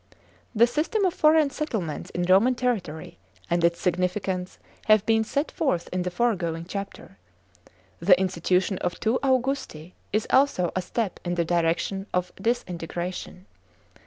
(5) 0.13 0.17
The 0.55 0.65
system 0.65 1.05
of 1.05 1.13
foreign 1.13 1.51
settlements 1.51 2.09
in 2.09 2.23
Roman 2.23 2.55
territory, 2.55 3.19
and 3.51 3.63
its 3.63 3.79
significance 3.79 4.57
have 4.85 5.05
been 5.05 5.23
set 5.23 5.51
forth 5.51 5.89
in 5.93 6.01
the 6.01 6.09
foregoing 6.09 6.65
chapter. 6.65 7.19
(6) 7.99 8.07
The 8.07 8.19
institution 8.19 8.79
of 8.79 8.99
two 8.99 9.19
Augusti 9.21 9.93
k 10.11 10.19
also 10.31 10.71
a 10.75 10.81
step 10.81 11.19
in 11.23 11.35
the 11.35 11.45
direction 11.45 12.07
of 12.15 12.31
disintegration. 12.41 13.45